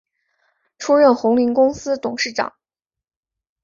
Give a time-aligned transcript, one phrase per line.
[0.79, 2.53] 出任鸿霖公司董事长。